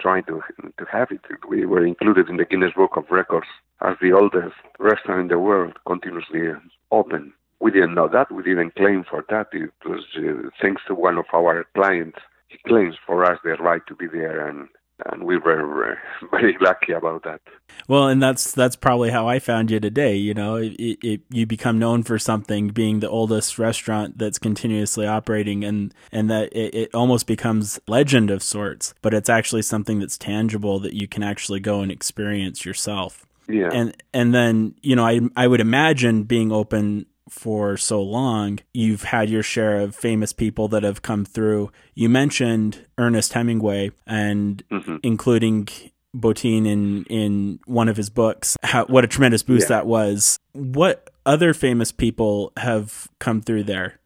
trying 0.00 0.24
to 0.24 0.42
to 0.78 0.84
have 0.90 1.10
it, 1.10 1.20
we 1.48 1.66
were 1.66 1.84
included 1.84 2.28
in 2.28 2.36
the 2.36 2.44
Guinness 2.44 2.72
Book 2.74 2.96
of 2.96 3.04
Records 3.10 3.46
as 3.80 3.96
the 4.00 4.12
oldest 4.12 4.56
restaurant 4.78 5.22
in 5.22 5.28
the 5.28 5.38
world, 5.38 5.74
continuously 5.86 6.48
open. 6.90 7.32
We 7.60 7.70
didn't 7.70 7.94
know 7.94 8.08
that. 8.08 8.30
We 8.30 8.42
didn't 8.42 8.74
claim 8.74 9.04
for 9.08 9.24
that. 9.30 9.48
It 9.52 9.70
was 9.86 10.04
uh, 10.16 10.50
thanks 10.60 10.82
to 10.88 10.94
one 10.94 11.18
of 11.18 11.26
our 11.32 11.64
clients. 11.74 12.18
He 12.48 12.58
claims 12.66 12.96
for 13.06 13.24
us 13.24 13.38
the 13.42 13.54
right 13.54 13.82
to 13.88 13.94
be 13.94 14.06
there, 14.06 14.46
and 14.46 14.68
and 15.06 15.24
we 15.24 15.36
were 15.38 15.98
very 16.30 16.56
lucky 16.60 16.92
about 16.92 17.24
that. 17.24 17.40
Well, 17.88 18.08
and 18.08 18.22
that's 18.22 18.52
that's 18.52 18.76
probably 18.76 19.10
how 19.10 19.28
I 19.28 19.38
found 19.38 19.70
you 19.70 19.80
today. 19.80 20.16
You 20.16 20.34
know, 20.34 20.56
it, 20.56 20.74
it, 20.78 21.20
you 21.30 21.46
become 21.46 21.78
known 21.78 22.02
for 22.02 22.18
something, 22.18 22.68
being 22.68 23.00
the 23.00 23.08
oldest 23.08 23.58
restaurant 23.58 24.18
that's 24.18 24.38
continuously 24.38 25.06
operating, 25.06 25.64
and 25.64 25.92
and 26.12 26.30
that 26.30 26.52
it, 26.52 26.74
it 26.74 26.94
almost 26.94 27.26
becomes 27.26 27.80
legend 27.88 28.30
of 28.30 28.42
sorts. 28.42 28.94
But 29.02 29.14
it's 29.14 29.28
actually 29.28 29.62
something 29.62 29.98
that's 29.98 30.18
tangible 30.18 30.78
that 30.80 30.94
you 30.94 31.08
can 31.08 31.22
actually 31.22 31.60
go 31.60 31.80
and 31.80 31.90
experience 31.90 32.64
yourself. 32.64 33.26
Yeah. 33.48 33.70
And 33.72 33.96
and 34.12 34.34
then 34.34 34.74
you 34.82 34.96
know 34.96 35.06
I 35.06 35.20
I 35.36 35.46
would 35.46 35.60
imagine 35.60 36.22
being 36.22 36.52
open 36.52 37.06
for 37.34 37.76
so 37.76 38.00
long, 38.00 38.60
you've 38.72 39.02
had 39.02 39.28
your 39.28 39.42
share 39.42 39.80
of 39.80 39.94
famous 39.94 40.32
people 40.32 40.68
that 40.68 40.82
have 40.84 41.02
come 41.02 41.24
through. 41.24 41.70
You 41.94 42.08
mentioned 42.08 42.86
Ernest 42.96 43.32
Hemingway 43.32 43.90
and 44.06 44.62
mm-hmm. 44.70 44.96
including 45.02 45.68
Botin 46.16 46.66
in 46.66 47.04
in 47.10 47.58
one 47.66 47.88
of 47.88 47.96
his 47.96 48.08
books. 48.08 48.56
How, 48.62 48.86
what 48.86 49.04
a 49.04 49.08
tremendous 49.08 49.42
boost 49.42 49.64
yeah. 49.64 49.76
that 49.76 49.86
was. 49.86 50.38
What 50.52 51.10
other 51.26 51.52
famous 51.52 51.90
people 51.90 52.52
have 52.56 53.08
come 53.18 53.42
through 53.42 53.64
there? 53.64 53.98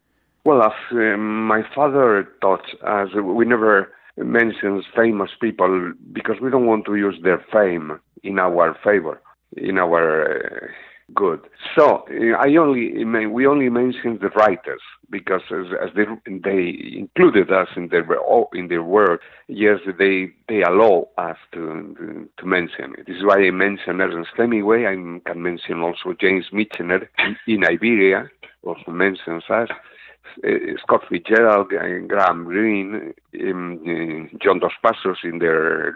Well, 0.45 0.63
as 0.63 0.73
uh, 0.91 1.17
my 1.19 1.63
father 1.75 2.27
taught 2.41 2.65
us, 2.83 3.11
we 3.15 3.45
never 3.45 3.93
mentions 4.17 4.85
famous 4.97 5.31
people 5.41 5.93
because 6.13 6.37
we 6.41 6.51
don't 6.51 6.67
want 6.67 6.87
to 6.87 6.95
use 6.97 7.17
their 7.23 7.45
fame 7.53 8.01
in 8.23 8.39
our 8.39 8.75
favor, 8.83 9.21
in 9.57 9.77
our 9.79 10.65
uh, 10.65 10.67
good. 11.15 11.41
So 11.77 12.05
uh, 12.11 12.37
I 12.39 12.57
only 12.57 13.05
we 13.27 13.47
only 13.47 13.69
mentioned 13.69 14.21
the 14.21 14.29
writers 14.29 14.83
because 15.11 15.43
as, 15.51 15.67
as 15.83 15.91
they 15.95 16.05
they 16.27 16.97
included 16.99 17.51
us 17.51 17.69
in 17.77 17.89
their 17.89 18.07
in 18.53 18.69
their 18.69 18.83
work. 18.83 19.21
Yes, 19.49 19.79
they 19.99 20.31
they 20.49 20.63
allow 20.63 21.09
us 21.17 21.37
to 21.53 22.29
to 22.37 22.47
mention 22.47 22.95
it. 22.99 23.07
This 23.07 23.17
is 23.17 23.25
why 23.25 23.39
I 23.47 23.51
mentioned 23.51 24.01
Ernest 24.01 24.31
Hemingway. 24.37 24.87
I 24.87 24.95
can 24.95 25.43
mention 25.43 25.81
also 25.81 26.15
James 26.21 26.47
Michener 26.53 27.09
in 27.47 27.65
Iberia, 27.65 28.31
also 28.63 28.91
mentions 28.91 29.45
us. 29.49 29.69
Uh, 30.45 30.77
Scott 30.83 31.01
Fitzgerald 31.09 31.73
and 31.73 32.07
Graham 32.07 32.45
Greene, 32.45 33.15
um, 33.41 33.81
uh, 33.83 34.39
John 34.45 34.59
Dos 34.61 34.73
Passos 34.83 35.17
in 35.25 35.39
their 35.39 35.95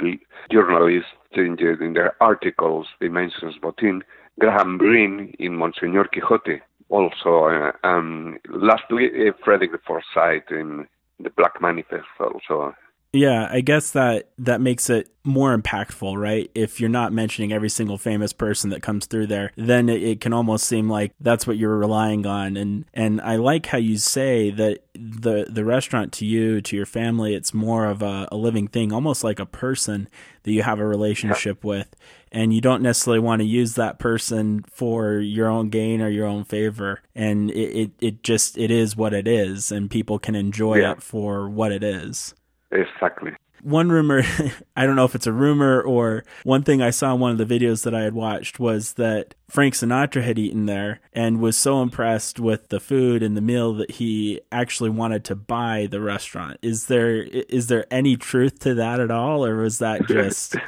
journalists 0.51 1.11
in, 1.33 1.57
in 1.61 1.93
their 1.93 2.15
articles, 2.21 2.87
they 2.99 3.09
mention 3.09 3.53
Botin. 3.63 4.01
Graham 4.39 4.79
Greene 4.79 5.35
in 5.39 5.57
Monsignor 5.57 6.09
Quixote. 6.09 6.61
Also, 6.89 7.47
uh, 7.47 7.73
um, 7.85 8.39
last 8.49 8.91
week, 8.91 9.13
uh, 9.15 9.33
Frederick 9.45 9.73
Forsyth 9.87 10.51
in 10.51 10.87
The 11.21 11.31
Black 11.31 11.61
Manifest. 11.61 12.07
Also, 12.21 12.75
yeah, 13.15 13.47
I 13.51 13.61
guess 13.61 13.91
that 13.91 14.31
that 14.39 14.63
makes 14.63 14.89
it 14.89 15.11
more 15.23 15.57
impactful, 15.57 16.19
right? 16.19 16.51
If 16.55 16.81
you're 16.81 16.89
not 16.89 17.13
mentioning 17.13 17.53
every 17.53 17.69
single 17.69 17.99
famous 17.99 18.33
person 18.33 18.71
that 18.71 18.83
comes 18.83 19.05
through 19.05 19.27
there, 19.27 19.53
then 19.55 19.91
it, 19.91 20.03
it, 20.03 20.21
can 20.21 20.33
almost 20.33 20.65
seem 20.65 20.89
like 20.89 21.13
that's 21.21 21.47
what 21.47 21.59
you're 21.59 21.77
relying 21.77 22.25
on. 22.27 22.57
And 22.57 22.87
and 22.95 23.21
I 23.21 23.37
like 23.37 23.67
how 23.67 23.77
you 23.77 23.99
say 23.99 24.51
that 24.53 24.79
the 24.95 25.47
the 25.49 25.63
restaurant 25.63 26.13
to 26.15 26.25
you, 26.25 26.63
to 26.63 26.75
your 26.75 26.87
family, 26.87 27.35
it's 27.35 27.53
more 27.53 27.85
of 27.85 28.01
a, 28.01 28.29
a 28.33 28.37
living 28.37 28.67
thing, 28.67 28.93
almost 28.93 29.23
like 29.23 29.39
a 29.39 29.47
person 29.47 30.09
that 30.45 30.53
you 30.53 30.63
have 30.63 30.81
a 30.81 30.87
relationship 30.87 31.63
with. 31.63 31.95
And 32.35 32.55
you 32.55 32.63
don't 32.63 32.81
necessarily 32.81 33.21
want 33.21 33.41
to 33.41 33.47
use 33.47 33.75
that 33.75 33.99
person 33.99 34.65
for 34.71 35.17
your 35.17 35.49
own 35.49 35.69
gain 35.69 36.01
or 36.01 36.09
your 36.09 36.27
own 36.27 36.45
favor. 36.45 37.03
And 37.15 37.51
it, 37.51 37.77
it, 37.77 37.91
it 38.01 38.23
just 38.23 38.57
it 38.57 38.71
is 38.71 38.97
what 38.97 39.13
it 39.13 39.29
is 39.29 39.71
and 39.71 39.91
people 39.91 40.19
can 40.19 40.35
enjoy 40.35 40.77
yeah. 40.77 40.93
it 40.93 41.03
for 41.03 41.51
what 41.51 41.73
it 41.73 41.85
is. 41.85 42.35
Exactly. 42.73 43.33
One 43.63 43.91
rumor, 43.91 44.23
I 44.77 44.87
don't 44.87 44.97
know 44.97 45.05
if 45.05 45.15
it's 45.15 45.27
a 45.27 45.33
rumor 45.33 45.81
or 45.81 46.25
one 46.43 46.65
thing 46.65 46.83
I 46.83 46.91
saw 46.91 47.15
in 47.15 47.21
one 47.21 47.31
of 47.31 47.39
the 47.39 47.59
videos 47.59 47.85
that 47.85 47.95
I 47.95 48.03
had 48.03 48.15
watched 48.15 48.59
was 48.59 48.95
that 48.95 49.37
Frank 49.49 49.75
Sinatra 49.75 50.23
had 50.23 50.39
eaten 50.39 50.67
there 50.67 51.01
and 51.13 51.41
was 51.41 51.57
so 51.57 51.81
impressed 51.81 52.41
with 52.41 52.71
the 52.71 52.81
food 52.81 53.23
and 53.23 53.37
the 53.37 53.41
meal 53.41 53.73
that 53.75 53.93
he 53.93 54.41
actually 54.51 54.91
wanted 54.91 55.25
to 55.27 55.37
buy 55.37 55.87
the 55.89 56.01
restaurant. 56.01 56.59
Is 56.61 56.87
there 56.87 57.23
is 57.23 57.69
there 57.69 57.87
any 57.91 58.17
truth 58.17 58.59
to 58.61 58.75
that 58.75 58.99
at 58.99 59.13
all, 59.13 59.45
or 59.45 59.59
was 59.59 59.79
that 59.79 60.07
just 60.09 60.57
a, 60.57 60.61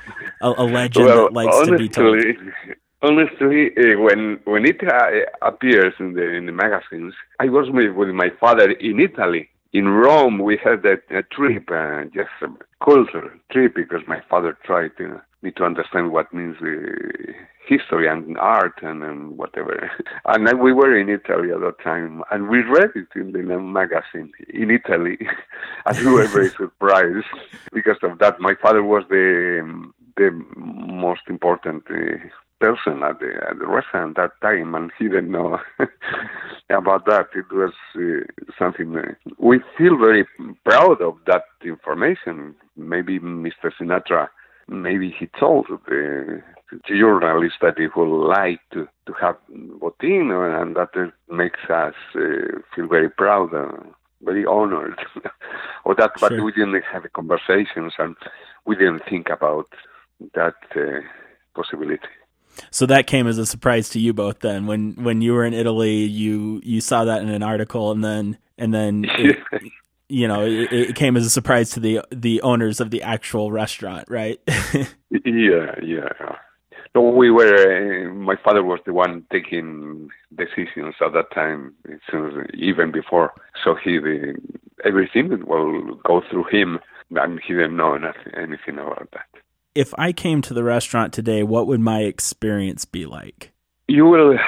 a 0.43 0.63
legend 0.63 1.07
well, 1.07 1.25
that 1.25 1.33
likes 1.33 1.57
honestly, 1.57 1.77
to 1.77 1.83
be 1.83 1.89
told? 1.89 2.25
Honestly, 3.03 3.71
uh, 3.77 3.99
when 4.01 4.39
when 4.45 4.65
it 4.65 4.81
uh, 4.87 5.47
appears 5.47 5.95
in 5.99 6.13
the 6.13 6.31
in 6.31 6.47
the 6.47 6.53
magazines, 6.53 7.15
I 7.41 7.47
was 7.47 7.69
with, 7.71 7.93
with 7.93 8.11
my 8.11 8.31
father 8.39 8.71
in 8.71 9.01
Italy 9.01 9.51
in 9.75 9.89
Rome, 9.89 10.39
we 10.39 10.57
had 10.57 10.87
a, 10.87 10.99
a 11.11 11.23
trip, 11.25 11.69
uh, 11.69 12.05
just 12.05 12.31
a 12.43 12.47
cultural 12.83 13.29
trip, 13.51 13.75
because 13.75 14.03
my 14.07 14.21
father 14.31 14.57
tried 14.65 14.97
to, 14.99 15.21
me 15.43 15.51
to 15.51 15.65
understand 15.65 16.13
what 16.13 16.33
means 16.33 16.57
uh, 16.63 17.33
history 17.67 18.07
and 18.07 18.39
art 18.39 18.79
and, 18.83 19.03
and 19.03 19.37
whatever. 19.37 19.91
And 20.27 20.47
then 20.47 20.61
we 20.61 20.73
were 20.73 20.97
in 20.97 21.09
Italy 21.09 21.51
at 21.51 21.61
that 21.61 21.81
time, 21.83 22.23
and 22.31 22.49
we 22.49 22.63
read 22.63 22.91
it 22.95 23.09
in 23.17 23.33
the 23.33 23.43
magazine 23.59 24.31
in 24.49 24.71
Italy, 24.71 25.19
and 25.87 25.99
we 25.99 26.13
were 26.13 26.29
very 26.29 26.51
surprised 26.63 27.27
because 27.73 27.99
of 28.05 28.21
that. 28.21 28.41
My 28.41 28.55
father 28.55 28.83
was 28.83 29.03
the 29.11 29.93
the 30.17 30.31
most 30.57 31.23
important 31.29 31.83
uh, 31.91 32.19
person 32.61 33.03
at 33.03 33.19
the, 33.19 33.33
at 33.51 33.59
the 33.59 33.67
restaurant 33.67 34.15
that 34.15 34.41
time, 34.41 34.77
and 34.77 34.93
he 34.97 35.09
didn't 35.09 35.33
know 35.33 35.59
about 36.71 37.07
that. 37.07 37.29
It 37.35 37.53
was 37.53 37.73
uh, 37.97 38.25
something 38.59 38.97
uh, 38.97 39.15
we 39.39 39.61
feel 39.77 39.99
very 39.99 40.27
proud 40.65 41.01
of 41.03 41.17
that 41.27 41.45
information. 41.65 42.55
Maybe 42.77 43.19
Mr. 43.19 43.71
Sinatra, 43.79 44.29
maybe 44.69 45.15
he 45.17 45.29
told 45.39 45.67
the, 45.87 46.43
journalist 46.89 47.55
that 47.61 47.79
he 47.79 47.87
would 47.95 48.27
like 48.27 48.59
to, 48.73 48.89
to 49.07 49.13
have 49.21 49.37
Botin, 49.53 50.33
and 50.61 50.75
that 50.75 51.13
makes 51.31 51.61
us 51.71 51.95
uh, 52.17 52.59
feel 52.75 52.89
very 52.89 53.09
proud. 53.09 53.53
And 53.53 53.95
very 54.25 54.47
honored 54.47 54.99
of 55.85 55.97
that, 55.97 56.13
but 56.21 56.33
we 56.43 56.53
didn't 56.53 56.83
have 56.91 57.05
conversations 57.13 57.93
and 57.99 58.17
we 58.65 58.75
didn't 58.75 59.03
think 59.09 59.29
about 59.29 59.69
that 60.35 60.55
uh, 60.75 61.01
possibility. 61.55 62.09
So 62.71 62.87
that 62.87 63.07
came 63.07 63.27
as 63.27 63.39
a 63.39 63.47
surprise 63.47 63.89
to 63.91 64.01
you 64.01 64.13
both 64.13 64.41
then. 64.41 64.67
When 64.67 64.95
when 64.95 65.21
you 65.21 65.33
were 65.33 65.45
in 65.45 65.55
Italy 65.55 66.05
you 66.05 66.61
you 66.65 66.81
saw 66.81 67.05
that 67.05 67.23
in 67.23 67.29
an 67.29 67.43
article 67.43 67.91
and 67.91 68.05
then 68.05 68.39
and 68.59 68.73
then 68.73 69.07
it, 69.09 69.39
you 70.09 70.29
know 70.29 70.45
it, 70.45 70.73
it, 70.73 70.97
came 70.97 71.17
as 71.17 71.27
a 71.27 71.31
surprise 71.31 71.71
to 71.71 71.81
the 71.81 72.01
the 72.11 72.41
owners 72.43 72.81
of 72.81 72.91
the 72.91 73.03
actual 73.03 73.51
restaurant 73.51 74.07
right? 74.09 74.41
Yeah 75.25 75.77
yeah. 75.83 76.37
No 76.95 77.03
we 77.03 77.31
were 77.31 78.09
uh, 78.09 78.13
my 78.13 78.37
father 78.43 78.63
was 78.63 78.81
the 78.85 78.93
one 78.93 79.25
taking 79.33 80.09
decisions 80.37 80.95
at 81.01 81.13
that 81.13 81.31
time 81.33 81.75
even 82.55 82.91
before 82.91 83.33
so 83.63 83.75
he 83.75 83.99
the, 83.99 84.35
everything 84.85 85.47
will 85.47 85.95
go 86.05 86.23
through 86.31 86.45
him 86.51 86.79
and 87.11 87.41
he 87.47 87.53
didn't 87.53 87.77
know 87.77 87.97
nothing, 87.97 88.33
anything 88.37 88.79
about 88.79 89.09
that 89.13 89.27
if 89.75 89.93
I 89.99 90.13
came 90.13 90.41
to 90.43 90.55
the 90.55 90.65
restaurant 90.65 91.13
today, 91.13 91.43
what 91.43 91.67
would 91.67 91.81
my 91.81 92.03
experience 92.03 92.85
be 92.85 93.07
like? 93.07 93.51
You 93.87 94.07
will 94.07 94.39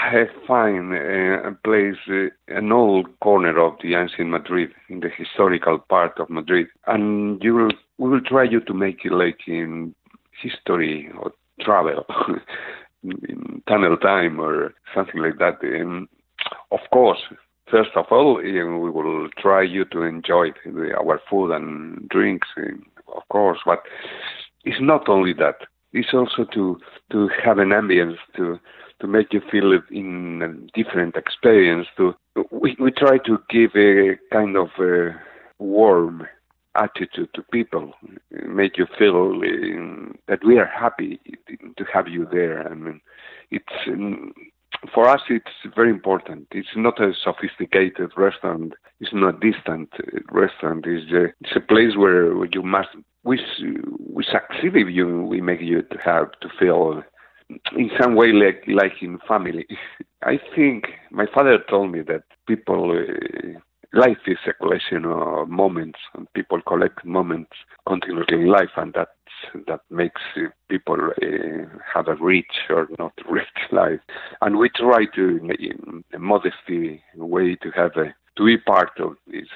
find 0.46 0.94
a 0.94 1.56
place, 1.62 1.96
uh, 2.08 2.28
an 2.48 2.72
old 2.72 3.06
corner 3.20 3.58
of 3.58 3.74
the 3.82 3.94
ancient 3.94 4.30
Madrid, 4.30 4.70
in 4.88 5.00
the 5.00 5.10
historical 5.10 5.78
part 5.78 6.18
of 6.18 6.30
Madrid, 6.30 6.68
and 6.86 7.42
you 7.42 7.54
will 7.54 7.72
we 7.98 8.08
will 8.08 8.22
try 8.22 8.44
you 8.44 8.60
to 8.60 8.74
make 8.74 9.04
it 9.04 9.12
like 9.12 9.40
in 9.46 9.94
history 10.42 11.10
or 11.18 11.32
travel, 11.60 12.06
in 13.02 13.62
tunnel 13.68 13.96
time 13.98 14.40
or 14.40 14.72
something 14.94 15.20
like 15.20 15.38
that. 15.38 15.62
And 15.62 16.08
of 16.70 16.80
course, 16.90 17.20
first 17.70 17.90
of 17.94 18.06
all, 18.10 18.36
we 18.36 18.62
will 18.64 19.28
try 19.38 19.62
you 19.62 19.84
to 19.86 20.02
enjoy 20.02 20.52
our 20.98 21.20
food 21.28 21.52
and 21.52 22.08
drinks, 22.08 22.48
of 23.14 23.22
course, 23.28 23.58
but 23.66 23.82
it's 24.66 24.80
not 24.80 25.08
only 25.08 25.32
that. 25.34 25.58
It's 25.92 26.12
also 26.12 26.44
to 26.52 26.78
to 27.12 27.28
have 27.42 27.58
an 27.58 27.70
ambience 27.70 28.18
to 28.36 28.58
to 29.00 29.06
make 29.06 29.32
you 29.32 29.40
feel 29.50 29.72
in 29.90 30.42
a 30.42 30.82
different 30.82 31.16
experience. 31.16 31.86
To 31.96 32.14
we 32.50 32.76
we 32.78 32.90
try 32.90 33.18
to 33.18 33.38
give 33.48 33.70
a 33.76 34.18
kind 34.30 34.56
of 34.56 34.68
a 34.78 35.14
warm 35.58 36.26
attitude 36.74 37.30
to 37.34 37.42
people, 37.42 37.94
make 38.46 38.76
you 38.76 38.86
feel 38.98 39.40
that 40.28 40.44
we 40.44 40.58
are 40.58 40.66
happy 40.66 41.18
to 41.78 41.84
have 41.92 42.08
you 42.08 42.26
there. 42.30 42.68
I 42.70 42.74
mean, 42.74 43.00
it's 43.50 43.64
for 44.92 45.08
us 45.08 45.22
it's 45.30 45.74
very 45.74 45.90
important. 45.90 46.48
It's 46.50 46.76
not 46.76 47.00
a 47.00 47.12
sophisticated 47.14 48.10
restaurant. 48.16 48.74
It's 49.00 49.12
not 49.12 49.36
a 49.36 49.50
distant 49.52 49.90
restaurant. 50.30 50.84
It's 50.86 51.10
a, 51.12 51.24
it's 51.40 51.56
a 51.56 51.60
place 51.60 51.96
where 51.96 52.44
you 52.46 52.62
must 52.62 52.88
we 53.26 53.40
we 54.16 54.24
succeed 54.24 54.76
if 54.76 54.88
you 54.88 55.22
we 55.22 55.40
make 55.40 55.60
you 55.60 55.82
to 55.82 55.98
have 56.04 56.30
to 56.40 56.48
feel 56.58 57.02
in 57.76 57.90
some 58.00 58.14
way 58.14 58.32
like 58.32 58.62
like 58.68 59.02
in 59.02 59.18
family. 59.28 59.66
I 60.22 60.38
think 60.54 60.86
my 61.10 61.26
father 61.34 61.58
told 61.68 61.92
me 61.92 62.00
that 62.02 62.22
people 62.46 62.92
uh, 62.92 63.58
life 63.92 64.22
is 64.26 64.38
a 64.46 64.52
collection 64.54 65.04
of 65.04 65.48
moments, 65.48 65.98
and 66.14 66.32
people 66.34 66.60
collect 66.66 67.04
moments 67.04 67.52
continuously 67.86 68.42
in 68.42 68.46
life, 68.48 68.74
and 68.76 68.94
that 68.94 69.08
that 69.66 69.80
makes 69.90 70.22
uh, 70.36 70.48
people 70.68 70.96
uh, 71.22 71.78
have 71.94 72.08
a 72.08 72.14
rich 72.16 72.54
or 72.70 72.88
not 72.98 73.12
rich 73.30 73.58
life. 73.72 74.00
And 74.40 74.58
we 74.58 74.68
try 74.70 75.04
to, 75.16 75.22
in 75.38 76.04
a 76.14 76.18
modesty 76.18 77.02
way, 77.16 77.56
to 77.56 77.70
have 77.72 77.92
a 77.96 78.14
to 78.36 78.44
be 78.44 78.58
part 78.58 78.92
of 79.00 79.16
this 79.26 79.48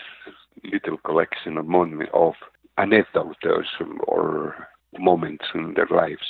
little 0.72 0.96
collection 0.98 1.56
of 1.56 1.66
moments 1.66 2.10
of 2.14 2.34
anecdotes 2.80 3.68
or 4.06 4.68
moments 4.98 5.44
in 5.54 5.74
their 5.74 5.88
lives. 5.90 6.22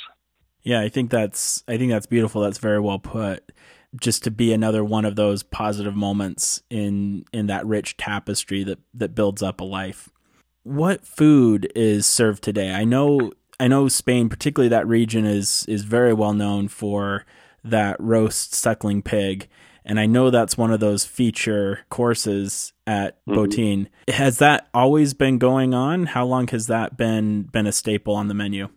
Yeah, 0.63 0.81
I 0.81 0.89
think 0.89 1.09
that's 1.09 1.63
I 1.67 1.77
think 1.77 1.91
that's 1.91 2.05
beautiful. 2.05 2.41
That's 2.41 2.59
very 2.59 2.79
well 2.79 2.99
put. 2.99 3.51
Just 3.99 4.23
to 4.23 4.31
be 4.31 4.53
another 4.53 4.83
one 4.83 5.05
of 5.05 5.15
those 5.15 5.43
positive 5.43 5.95
moments 5.95 6.61
in 6.69 7.25
in 7.33 7.47
that 7.47 7.65
rich 7.65 7.97
tapestry 7.97 8.63
that 8.63 8.79
that 8.93 9.15
builds 9.15 9.41
up 9.41 9.59
a 9.59 9.65
life. 9.65 10.09
What 10.63 11.05
food 11.05 11.71
is 11.75 12.05
served 12.05 12.43
today? 12.43 12.73
I 12.73 12.83
know 12.83 13.31
I 13.59 13.67
know 13.67 13.87
Spain, 13.87 14.29
particularly 14.29 14.69
that 14.69 14.87
region, 14.87 15.25
is 15.25 15.65
is 15.67 15.83
very 15.83 16.13
well 16.13 16.33
known 16.33 16.67
for 16.67 17.25
that 17.63 17.99
roast 17.99 18.53
suckling 18.53 19.01
pig 19.01 19.47
and 19.83 19.99
I 19.99 20.05
know 20.05 20.29
that's 20.29 20.57
one 20.57 20.71
of 20.71 20.79
those 20.79 21.05
feature 21.05 21.79
courses 21.89 22.73
at 22.91 23.25
mm-hmm. 23.25 23.39
Botin. 23.39 23.87
Has 24.07 24.37
that 24.39 24.67
always 24.73 25.13
been 25.13 25.37
going 25.37 25.73
on? 25.73 26.07
How 26.07 26.25
long 26.25 26.47
has 26.49 26.67
that 26.67 26.97
been 26.97 27.43
been 27.43 27.67
a 27.67 27.71
staple 27.71 28.15
on 28.15 28.27
the 28.27 28.33
menu? 28.33 28.67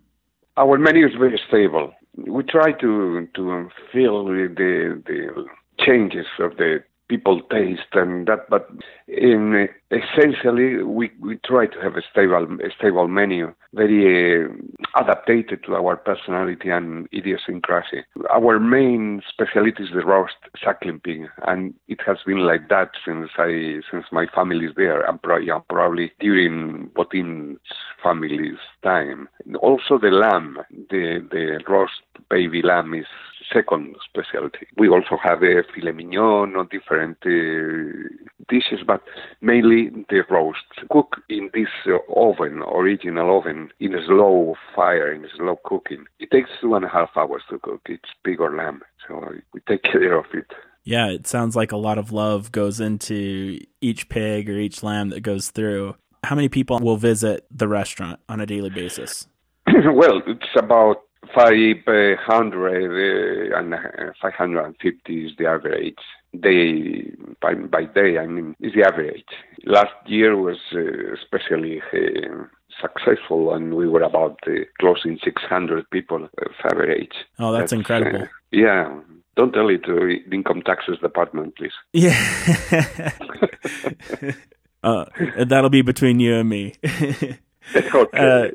Our 0.56 0.78
menu 0.78 1.06
is 1.06 1.14
very 1.18 1.40
stable. 1.48 1.92
we 2.16 2.42
try 2.44 2.72
to 2.84 3.28
to 3.34 3.68
feel 3.92 4.24
the 4.24 5.02
the 5.10 5.44
changes 5.84 6.26
of 6.38 6.56
the 6.56 6.82
people 7.08 7.40
taste 7.50 7.92
and 7.92 8.26
that 8.26 8.48
but 8.48 8.68
in 9.08 9.68
essentially 9.90 10.82
we 10.82 11.10
we 11.20 11.38
try 11.44 11.66
to 11.66 11.78
have 11.80 11.96
a 11.96 12.02
stable 12.10 12.46
a 12.60 12.70
stable 12.78 13.08
menu 13.08 13.52
very 13.74 14.44
uh, 14.44 14.48
adapted 14.96 15.60
to 15.64 15.74
our 15.74 15.96
personality 15.96 16.70
and 16.70 17.08
idiosyncrasy. 17.12 18.04
Our 18.30 18.60
main 18.60 19.20
specialty 19.28 19.82
is 19.82 19.90
the 19.92 20.04
roast 20.04 20.36
suckling 20.62 21.00
pig 21.00 21.26
and 21.46 21.74
it 21.88 22.00
has 22.06 22.18
been 22.24 22.38
like 22.38 22.68
that 22.68 22.90
since 23.04 23.30
i 23.36 23.80
since 23.90 24.06
my 24.12 24.26
family 24.34 24.66
is 24.66 24.72
there 24.76 25.02
and 25.02 25.20
probably, 25.20 25.48
yeah, 25.48 25.58
probably 25.68 26.12
during 26.20 26.90
Botin's 26.94 27.58
family's 28.02 28.58
time. 28.82 29.28
Also 29.60 29.98
the 29.98 30.10
lamb 30.10 30.58
the 30.90 31.26
the 31.30 31.60
roast 31.68 32.02
baby 32.30 32.62
lamb 32.62 32.94
is 32.94 33.06
second 33.54 33.96
specialty. 34.08 34.66
We 34.76 34.88
also 34.88 35.16
have 35.22 35.42
a 35.42 35.62
filet 35.74 35.92
mignon 35.92 36.56
or 36.56 36.64
different 36.70 37.18
uh, 37.24 38.08
dishes, 38.48 38.80
but 38.86 39.02
mainly 39.40 39.90
the 40.08 40.22
roast. 40.28 40.58
Cook 40.90 41.16
in 41.28 41.50
this 41.54 41.68
uh, 41.86 41.98
oven, 42.14 42.62
original 42.62 43.38
oven, 43.38 43.70
in 43.80 43.94
a 43.94 44.04
slow 44.06 44.54
fire, 44.74 45.12
in 45.12 45.24
a 45.24 45.28
slow 45.36 45.58
cooking. 45.64 46.04
It 46.18 46.30
takes 46.30 46.50
two 46.60 46.74
and 46.74 46.84
a 46.84 46.88
half 46.88 47.10
hours 47.16 47.42
to 47.50 47.58
cook. 47.58 47.82
It's 47.86 48.10
pig 48.24 48.40
or 48.40 48.54
lamb, 48.54 48.82
so 49.06 49.22
we 49.52 49.60
take 49.68 49.82
care 49.92 50.18
of 50.18 50.26
it. 50.34 50.52
Yeah, 50.84 51.08
it 51.08 51.26
sounds 51.26 51.56
like 51.56 51.72
a 51.72 51.78
lot 51.78 51.96
of 51.96 52.12
love 52.12 52.52
goes 52.52 52.78
into 52.78 53.58
each 53.80 54.08
pig 54.10 54.50
or 54.50 54.58
each 54.58 54.82
lamb 54.82 55.10
that 55.10 55.20
goes 55.20 55.50
through. 55.50 55.96
How 56.22 56.36
many 56.36 56.48
people 56.48 56.78
will 56.78 56.98
visit 56.98 57.46
the 57.50 57.68
restaurant 57.68 58.20
on 58.28 58.40
a 58.40 58.46
daily 58.46 58.70
basis? 58.70 59.26
well, 59.66 60.20
it's 60.26 60.48
about 60.56 61.02
500 61.34 62.24
uh, 63.52 63.58
and 63.58 63.74
uh, 63.74 63.78
550 64.20 65.26
is 65.26 65.32
the 65.38 65.46
average. 65.46 65.98
Day 66.38 67.12
by, 67.40 67.54
by 67.54 67.84
day, 67.84 68.18
I 68.18 68.26
mean, 68.26 68.56
is 68.60 68.72
the 68.74 68.84
average. 68.86 69.24
Last 69.64 69.94
year 70.06 70.36
was 70.36 70.58
uh, 70.74 71.14
especially 71.14 71.80
uh, 71.92 72.44
successful, 72.80 73.54
and 73.54 73.74
we 73.74 73.88
were 73.88 74.02
about 74.02 74.38
uh, 74.46 74.50
closing 74.80 75.18
600 75.22 75.88
people 75.90 76.24
of 76.24 76.52
average. 76.72 77.12
Oh, 77.38 77.52
that's, 77.52 77.62
that's 77.62 77.72
incredible. 77.72 78.26
yeah. 78.50 79.00
Don't 79.36 79.52
tell 79.52 79.68
it 79.68 79.84
to 79.84 79.94
the 79.94 80.34
income 80.34 80.62
taxes 80.62 80.98
department, 81.00 81.56
please. 81.56 81.72
Yeah. 81.92 83.10
that'll 85.44 85.70
be 85.70 85.82
between 85.82 86.20
you 86.20 86.36
and 86.36 86.48
me. 86.48 86.74
okay. 87.94 88.52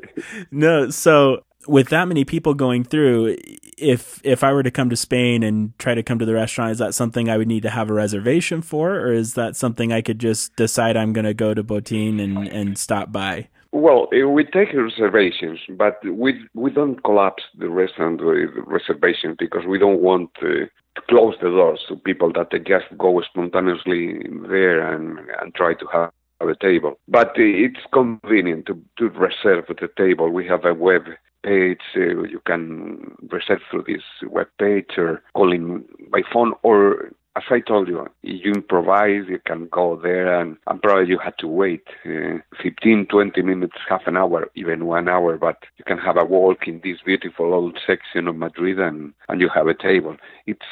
no, 0.50 0.90
so 0.90 1.44
with 1.70 1.88
that 1.90 2.08
many 2.08 2.24
people 2.24 2.54
going 2.54 2.82
through, 2.82 3.36
if 3.78 4.20
if 4.24 4.42
I 4.42 4.52
were 4.52 4.62
to 4.62 4.70
come 4.70 4.90
to 4.90 4.96
Spain 4.96 5.42
and 5.42 5.78
try 5.78 5.94
to 5.94 6.02
come 6.02 6.18
to 6.18 6.26
the 6.26 6.34
restaurant, 6.34 6.72
is 6.72 6.78
that 6.78 6.94
something 6.94 7.30
I 7.30 7.36
would 7.38 7.48
need 7.48 7.62
to 7.62 7.70
have 7.70 7.88
a 7.90 7.94
reservation 7.94 8.60
for, 8.60 8.96
or 8.96 9.12
is 9.12 9.34
that 9.34 9.56
something 9.56 9.92
I 9.92 10.02
could 10.02 10.18
just 10.18 10.56
decide 10.56 10.96
I'm 10.96 11.12
going 11.12 11.24
to 11.24 11.34
go 11.34 11.54
to 11.54 11.62
Botin 11.62 12.20
and 12.22 12.48
and 12.48 12.76
stop 12.76 13.12
by? 13.12 13.48
Well, 13.72 14.08
eh, 14.12 14.24
we 14.24 14.44
take 14.44 14.72
reservations, 14.74 15.60
but 15.68 15.98
we 16.04 16.44
we 16.54 16.70
don't 16.72 17.02
collapse 17.04 17.44
the 17.56 17.70
restaurant 17.70 18.20
with 18.24 18.50
reservations 18.66 19.36
because 19.38 19.64
we 19.64 19.78
don't 19.78 20.00
want 20.00 20.30
to 20.40 20.66
close 21.08 21.36
the 21.40 21.50
doors 21.50 21.80
to 21.88 21.96
people 21.96 22.32
that 22.32 22.50
just 22.66 22.86
go 22.98 23.22
spontaneously 23.22 24.26
there 24.48 24.92
and 24.92 25.18
and 25.40 25.54
try 25.54 25.74
to 25.74 25.86
have 25.92 26.10
a 26.40 26.56
table. 26.56 26.98
But 27.06 27.28
eh, 27.38 27.66
it's 27.66 27.86
convenient 27.92 28.66
to, 28.66 28.74
to 28.98 29.04
reserve 29.10 29.66
the 29.68 29.88
table. 29.96 30.30
We 30.30 30.48
have 30.48 30.64
a 30.64 30.74
web 30.74 31.02
page. 31.42 31.80
Uh, 31.96 32.22
you 32.22 32.40
can 32.46 33.16
reserve 33.30 33.60
through 33.70 33.84
this 33.86 34.02
web 34.28 34.48
page 34.58 34.90
or 34.96 35.22
calling 35.34 35.84
by 36.10 36.22
phone 36.32 36.54
or 36.62 37.10
as 37.36 37.44
I 37.48 37.60
told 37.60 37.88
you, 37.88 38.06
you 38.22 38.52
improvise, 38.52 39.24
you 39.28 39.40
can 39.46 39.68
go 39.68 39.96
there 39.96 40.40
and, 40.40 40.56
and 40.66 40.82
probably 40.82 41.08
you 41.08 41.18
had 41.18 41.38
to 41.38 41.46
wait 41.46 41.84
uh, 42.04 42.38
15, 42.60 43.06
20 43.06 43.42
minutes, 43.42 43.76
half 43.88 44.02
an 44.06 44.16
hour, 44.16 44.50
even 44.56 44.86
one 44.86 45.08
hour, 45.08 45.38
but 45.38 45.58
you 45.78 45.84
can 45.84 45.98
have 45.98 46.16
a 46.16 46.24
walk 46.24 46.66
in 46.66 46.80
this 46.82 46.98
beautiful 47.04 47.54
old 47.54 47.78
section 47.86 48.26
of 48.26 48.36
Madrid 48.36 48.80
and, 48.80 49.14
and 49.28 49.40
you 49.40 49.48
have 49.54 49.68
a 49.68 49.74
table. 49.74 50.16
It's 50.46 50.66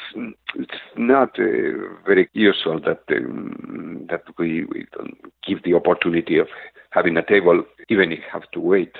it's 0.55 0.81
not 0.97 1.39
uh, 1.39 1.95
very 2.05 2.29
usual 2.33 2.79
that 2.81 3.03
um, 3.15 4.05
that 4.09 4.23
we, 4.37 4.65
we 4.65 4.85
give 5.47 5.63
the 5.63 5.75
opportunity 5.75 6.37
of 6.39 6.47
having 6.91 7.15
a 7.15 7.25
table, 7.25 7.63
even 7.87 8.11
if 8.11 8.19
you 8.19 8.25
have 8.33 8.49
to 8.51 8.59
wait. 8.59 8.95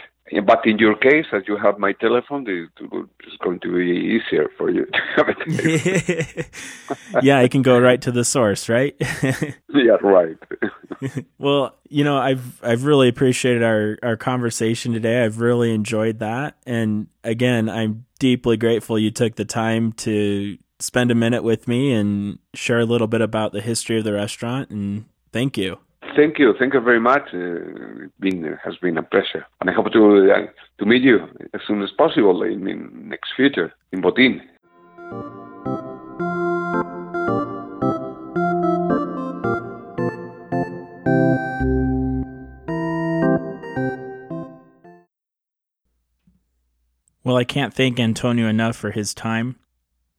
But 0.45 0.65
in 0.65 0.77
your 0.77 0.95
case, 0.95 1.25
as 1.33 1.43
you 1.47 1.57
have 1.57 1.79
my 1.79 1.93
telephone, 1.93 2.45
it's 2.47 3.37
going 3.43 3.59
to 3.61 3.75
be 3.75 4.19
easier 4.19 4.49
for 4.57 4.69
you 4.69 4.85
to 4.85 4.99
have 5.15 5.27
it. 5.29 6.47
yeah, 7.23 7.39
I 7.39 7.47
can 7.47 7.61
go 7.61 7.79
right 7.79 8.01
to 8.01 8.11
the 8.11 8.23
source, 8.23 8.69
right? 8.69 8.95
yeah, 9.69 9.97
right. 10.01 10.37
well, 11.39 11.77
you 11.89 12.03
know, 12.03 12.17
I've 12.17 12.63
I've 12.63 12.83
really 12.83 13.07
appreciated 13.07 13.63
our 13.63 13.97
our 14.03 14.17
conversation 14.17 14.93
today. 14.93 15.23
I've 15.23 15.39
really 15.39 15.73
enjoyed 15.73 16.19
that, 16.19 16.57
and 16.65 17.07
again, 17.23 17.69
I'm 17.69 18.05
deeply 18.19 18.57
grateful 18.57 18.99
you 18.99 19.11
took 19.11 19.35
the 19.35 19.45
time 19.45 19.93
to 19.93 20.57
spend 20.79 21.11
a 21.11 21.15
minute 21.15 21.43
with 21.43 21.67
me 21.67 21.91
and 21.91 22.39
share 22.53 22.79
a 22.79 22.85
little 22.85 23.07
bit 23.07 23.21
about 23.21 23.51
the 23.51 23.61
history 23.61 23.97
of 23.97 24.03
the 24.03 24.13
restaurant. 24.13 24.69
And 24.69 25.05
thank 25.31 25.57
you. 25.57 25.79
Thank 26.15 26.37
you. 26.37 26.53
Thank 26.57 26.73
you 26.73 26.81
very 26.81 26.99
much. 26.99 27.23
Uh, 27.33 28.05
it 28.05 28.11
been, 28.19 28.57
has 28.63 28.75
been 28.77 28.97
a 28.97 29.03
pleasure. 29.03 29.45
And 29.61 29.69
I 29.69 29.73
hope 29.73 29.91
to, 29.93 30.31
uh, 30.31 30.47
to 30.79 30.85
meet 30.85 31.01
you 31.01 31.19
as 31.53 31.61
soon 31.67 31.81
as 31.81 31.89
possible 31.97 32.43
in 32.43 32.63
the 32.65 32.73
next 32.73 33.31
future 33.35 33.73
in 33.91 34.01
Botin. 34.01 34.41
Well, 47.23 47.37
I 47.37 47.43
can't 47.43 47.73
thank 47.73 47.99
Antonio 47.99 48.47
enough 48.47 48.75
for 48.75 48.91
his 48.91 49.13
time. 49.13 49.57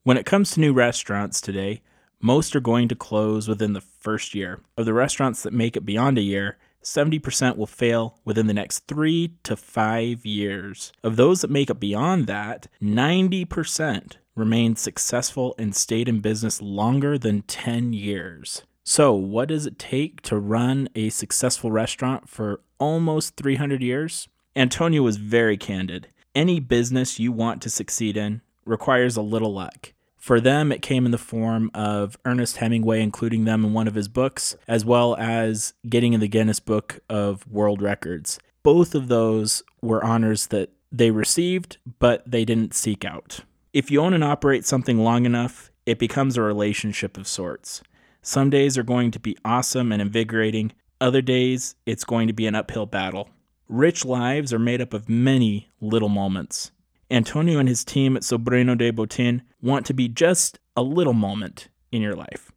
When 0.05 0.17
it 0.17 0.27
comes 0.27 0.53
to 0.53 0.61
new 0.61 0.73
restaurants 0.73 1.41
today, 1.41 1.83
most 2.21 2.55
are 2.55 2.61
going 2.61 2.89
to 2.89 2.95
close 2.95 3.49
within 3.49 3.73
the 3.73 3.81
first 3.81 4.35
year. 4.35 4.61
Of 4.77 4.87
the 4.87 4.95
restaurants 4.95 5.43
that 5.43 5.53
make 5.53 5.77
it 5.77 5.87
beyond 5.87 6.19
a 6.19 6.23
year, 6.23 6.59
70% 6.83 7.57
will 7.57 7.67
fail 7.67 8.19
within 8.25 8.47
the 8.47 8.55
next 8.55 8.87
three 8.87 9.35
to 9.43 9.57
five 9.57 10.25
years. 10.25 10.93
Of 11.03 11.17
those 11.17 11.41
that 11.41 11.51
make 11.51 11.71
it 11.71 11.81
beyond 11.81 12.27
that, 12.27 12.69
90% 12.83 14.17
remain 14.35 14.77
successful 14.77 15.55
and 15.59 15.75
stayed 15.75 16.09
in 16.09 16.21
business 16.21 16.63
longer 16.63 17.19
than 17.19 17.43
10 17.43 17.93
years. 17.93 18.63
So, 18.83 19.13
what 19.13 19.49
does 19.49 19.67
it 19.67 19.79
take 19.79 20.23
to 20.23 20.39
run 20.39 20.89
a 20.95 21.11
successful 21.11 21.71
restaurant 21.71 22.29
for 22.29 22.61
almost 22.79 23.37
300 23.37 23.83
years? 23.83 24.29
Antonio 24.57 25.03
was 25.03 25.17
very 25.19 25.57
candid. 25.57 26.09
Any 26.35 26.61
business 26.61 27.21
you 27.21 27.31
want 27.31 27.61
to 27.63 27.71
succeed 27.71 28.17
in 28.17 28.41
requires 28.65 29.17
a 29.17 29.23
little 29.23 29.53
luck. 29.53 29.93
For 30.31 30.41
them, 30.41 30.71
it 30.71 30.81
came 30.81 31.07
in 31.07 31.11
the 31.11 31.19
form 31.19 31.73
of 31.75 32.17
Ernest 32.25 32.59
Hemingway 32.59 33.03
including 33.03 33.47
them 33.47 33.65
in 33.65 33.73
one 33.73 33.89
of 33.89 33.97
his 33.97 34.07
books, 34.07 34.55
as 34.69 34.85
well 34.85 35.17
as 35.17 35.75
getting 35.89 36.13
in 36.13 36.21
the 36.21 36.29
Guinness 36.29 36.61
Book 36.61 37.01
of 37.09 37.45
World 37.49 37.83
Records. 37.83 38.39
Both 38.63 38.95
of 38.95 39.09
those 39.09 39.65
were 39.83 40.05
honors 40.05 40.47
that 40.47 40.71
they 40.93 41.11
received, 41.11 41.79
but 41.99 42.31
they 42.31 42.45
didn't 42.45 42.75
seek 42.75 43.05
out. 43.05 43.41
If 43.73 43.91
you 43.91 44.01
own 44.01 44.15
and 44.15 44.23
operate 44.23 44.65
something 44.65 44.99
long 44.99 45.27
enough, 45.27 45.73
it 45.85 45.99
becomes 45.99 46.37
a 46.37 46.43
relationship 46.43 47.17
of 47.17 47.27
sorts. 47.27 47.83
Some 48.23 48.51
days 48.51 48.79
are 48.79 48.85
going 48.85 49.11
to 49.11 49.19
be 49.19 49.37
awesome 49.45 49.91
and 49.91 50.01
invigorating, 50.01 50.71
other 51.01 51.23
days, 51.23 51.75
it's 51.87 52.05
going 52.05 52.29
to 52.29 52.33
be 52.33 52.47
an 52.47 52.55
uphill 52.55 52.87
battle. 52.87 53.31
Rich 53.69 54.05
lives 54.05 54.53
are 54.53 54.61
made 54.61 54.81
up 54.81 54.95
of 54.95 55.09
many 55.09 55.71
little 55.81 56.09
moments. 56.09 56.71
Antonio 57.11 57.59
and 57.59 57.69
his 57.69 57.85
team 57.85 58.17
at 58.17 58.23
Sobrino 58.23 58.77
de 58.77 58.93
Botin 58.93 59.43
want 59.61 59.85
to 59.87 59.95
be 59.95 60.09
just 60.09 60.59
a 60.77 60.83
little 60.83 61.13
moment 61.13 61.69
in 61.91 62.03
your 62.03 62.15
life. 62.15 62.53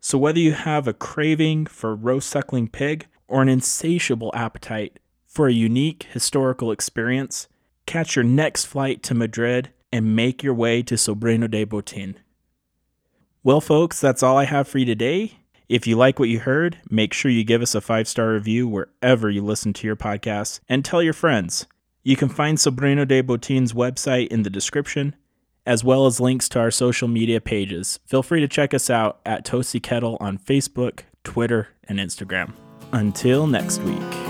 So, 0.00 0.18
whether 0.18 0.38
you 0.38 0.52
have 0.52 0.86
a 0.86 0.92
craving 0.92 1.66
for 1.66 1.94
roast 1.94 2.28
suckling 2.28 2.68
pig 2.68 3.06
or 3.26 3.42
an 3.42 3.48
insatiable 3.48 4.30
appetite 4.34 4.98
for 5.26 5.48
a 5.48 5.52
unique 5.52 6.04
historical 6.12 6.70
experience, 6.70 7.48
catch 7.86 8.14
your 8.16 8.24
next 8.24 8.66
flight 8.66 9.02
to 9.04 9.14
Madrid 9.14 9.70
and 9.92 10.14
make 10.14 10.42
your 10.42 10.54
way 10.54 10.82
to 10.82 10.94
Sobrino 10.94 11.50
de 11.50 11.64
Botin. 11.64 12.16
Well, 13.42 13.60
folks, 13.60 14.00
that's 14.00 14.22
all 14.22 14.36
I 14.36 14.44
have 14.44 14.68
for 14.68 14.78
you 14.78 14.84
today. 14.84 15.38
If 15.68 15.86
you 15.86 15.96
like 15.96 16.18
what 16.18 16.28
you 16.28 16.40
heard, 16.40 16.78
make 16.90 17.12
sure 17.12 17.30
you 17.30 17.44
give 17.44 17.62
us 17.62 17.74
a 17.74 17.80
five 17.80 18.08
star 18.08 18.32
review 18.32 18.68
wherever 18.68 19.30
you 19.30 19.42
listen 19.42 19.72
to 19.74 19.86
your 19.86 19.96
podcasts 19.96 20.60
and 20.68 20.84
tell 20.84 21.02
your 21.02 21.12
friends. 21.12 21.66
You 22.08 22.16
can 22.16 22.30
find 22.30 22.56
Sobrino 22.56 23.06
de 23.06 23.20
Botin's 23.20 23.74
website 23.74 24.28
in 24.28 24.42
the 24.42 24.48
description, 24.48 25.14
as 25.66 25.84
well 25.84 26.06
as 26.06 26.20
links 26.20 26.48
to 26.48 26.58
our 26.58 26.70
social 26.70 27.06
media 27.06 27.38
pages. 27.38 28.00
Feel 28.06 28.22
free 28.22 28.40
to 28.40 28.48
check 28.48 28.72
us 28.72 28.88
out 28.88 29.20
at 29.26 29.44
Toasty 29.44 29.82
Kettle 29.82 30.16
on 30.18 30.38
Facebook, 30.38 31.00
Twitter, 31.22 31.68
and 31.84 31.98
Instagram. 31.98 32.54
Until 32.94 33.46
next 33.46 33.82
week. 33.82 34.27